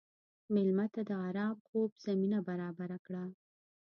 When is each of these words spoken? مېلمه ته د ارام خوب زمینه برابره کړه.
مېلمه 0.53 0.85
ته 0.93 1.01
د 1.09 1.11
ارام 1.27 1.55
خوب 1.67 1.89
زمینه 2.05 2.39
برابره 2.49 2.97
کړه. 3.05 3.23